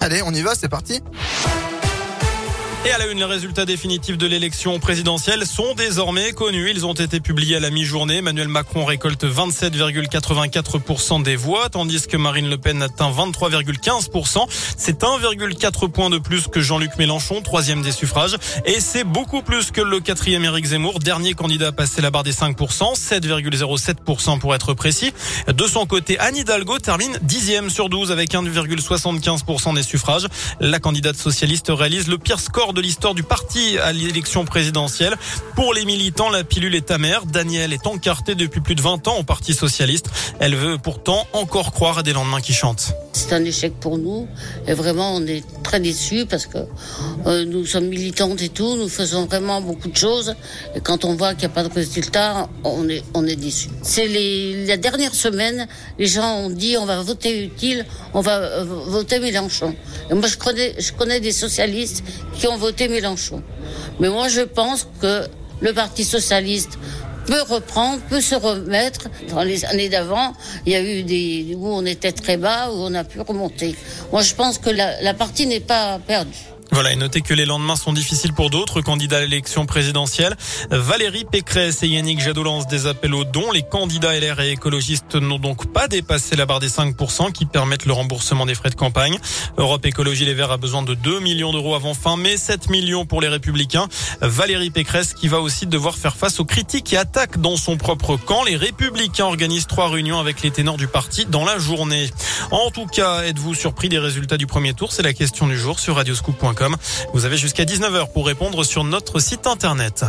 [0.00, 1.02] Allez, on y va, c'est parti.
[2.86, 6.70] Et à la une, les résultats définitifs de l'élection présidentielle sont désormais connus.
[6.70, 8.16] Ils ont été publiés à la mi-journée.
[8.16, 14.46] Emmanuel Macron récolte 27,84% des voix, tandis que Marine Le Pen atteint 23,15%.
[14.78, 18.38] C'est 1,4 point de plus que Jean-Luc Mélenchon, troisième des suffrages.
[18.64, 22.22] Et c'est beaucoup plus que le quatrième Éric Zemmour, dernier candidat à passer la barre
[22.22, 25.12] des 5%, 7,07% pour être précis.
[25.52, 30.28] De son côté, Anne Hidalgo termine dixième sur 12 avec 1,75% des suffrages.
[30.60, 35.16] La candidate socialiste réalise le pire score de l'histoire du parti à l'élection présidentielle.
[35.54, 37.26] Pour les militants, la pilule est amère.
[37.26, 40.10] Daniel est encarté depuis plus de 20 ans au Parti socialiste.
[40.38, 42.92] Elle veut pourtant encore croire à des lendemains qui chantent.
[43.12, 44.28] C'est un échec pour nous
[44.66, 46.58] et vraiment on est très déçus parce que
[47.26, 50.34] euh, nous sommes militantes et tout, nous faisons vraiment beaucoup de choses
[50.74, 53.68] et quand on voit qu'il n'y a pas de résultat, on est on est déçus.
[53.82, 54.08] C'est
[54.66, 58.64] la dernière semaine, les gens ont dit on va voter utile, on va euh,
[58.96, 59.72] voter Mélenchon.
[60.10, 62.02] Et moi je connais je connais des socialistes
[62.36, 63.40] qui ont voté Mélenchon.
[64.00, 65.28] Mais moi je pense que
[65.60, 66.78] le Parti socialiste
[67.30, 69.08] peut reprendre, peut se remettre.
[69.28, 70.32] Dans les années d'avant,
[70.66, 73.76] il y a eu des où on était très bas, où on a pu remonter.
[74.10, 76.49] Moi, je pense que la, partie n'est pas perdue.
[76.72, 80.36] Voilà, et notez que les lendemains sont difficiles pour d'autres candidats à l'élection présidentielle.
[80.70, 83.50] Valérie Pécresse et Yannick Jadot lancent des appels aux dons.
[83.50, 87.86] Les candidats LR et écologistes n'ont donc pas dépassé la barre des 5% qui permettent
[87.86, 89.18] le remboursement des frais de campagne.
[89.56, 93.04] Europe Écologie Les Verts a besoin de 2 millions d'euros avant fin mai, 7 millions
[93.04, 93.88] pour les Républicains.
[94.20, 98.16] Valérie Pécresse qui va aussi devoir faire face aux critiques et attaques dans son propre
[98.16, 98.44] camp.
[98.44, 102.10] Les Républicains organisent trois réunions avec les ténors du parti dans la journée.
[102.52, 104.92] En tout cas, êtes-vous surpris des résultats du premier tour?
[104.92, 106.59] C'est la question du jour sur radioscoop.com.
[107.12, 110.04] Vous avez jusqu'à 19h pour répondre sur notre site internet.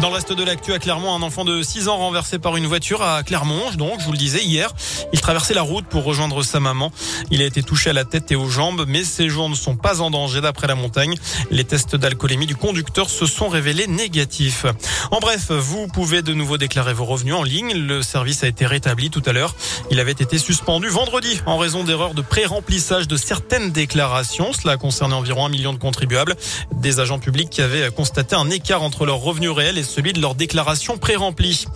[0.00, 2.66] Dans le reste de l'actu à Clermont, un enfant de 6 ans renversé par une
[2.66, 3.70] voiture à Clermont.
[3.78, 4.70] Donc, je vous le disais hier,
[5.14, 6.92] il traversait la route pour rejoindre sa maman.
[7.30, 9.74] Il a été touché à la tête et aux jambes, mais ses jours ne sont
[9.74, 11.14] pas en danger d'après la montagne.
[11.50, 14.66] Les tests d'alcoolémie du conducteur se sont révélés négatifs.
[15.10, 17.72] En bref, vous pouvez de nouveau déclarer vos revenus en ligne.
[17.72, 19.54] Le service a été rétabli tout à l'heure.
[19.90, 24.52] Il avait été suspendu vendredi en raison d'erreurs de pré-remplissage de certaines déclarations.
[24.52, 26.36] Cela concernait environ un million de contribuables.
[26.74, 30.20] Des agents publics qui avaient constaté un écart entre leurs revenus réels et celui de
[30.20, 31.66] leur déclaration pré-remplie.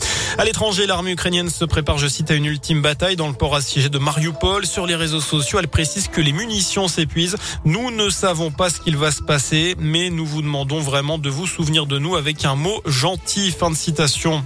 [0.41, 3.55] À l'étranger, l'armée ukrainienne se prépare, je cite, à une ultime bataille dans le port
[3.55, 4.65] assiégé de Mariupol.
[4.65, 7.37] Sur les réseaux sociaux, elle précise que les munitions s'épuisent.
[7.67, 11.29] Nous ne savons pas ce qu'il va se passer, mais nous vous demandons vraiment de
[11.29, 13.51] vous souvenir de nous avec un mot gentil.
[13.51, 14.43] Fin de citation.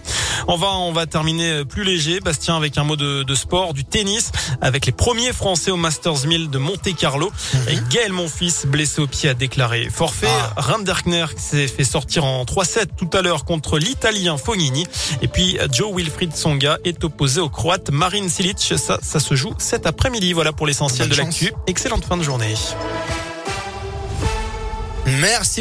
[0.49, 3.85] On va, on va terminer plus léger, Bastien, avec un mot de, de sport, du
[3.85, 7.31] tennis, avec les premiers Français au Masters 1000 de Monte Carlo.
[7.69, 10.27] Et Gaël Monfils, blessé au pied, a déclaré forfait.
[10.57, 10.65] Ah.
[11.37, 14.87] S'est fait sortir en 3-7 tout à l'heure contre l'Italien Fognini.
[15.23, 18.75] Et puis Joe Wilfried Songa est opposé au Croate Marin Silic.
[18.77, 20.33] Ça, ça se joue cet après-midi.
[20.33, 21.53] Voilà pour l'essentiel de l'actu.
[21.67, 22.55] Excellente fin de journée.
[25.21, 25.53] Merci.